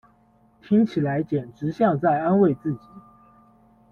[0.63, 2.79] 听起来简直像在安慰自己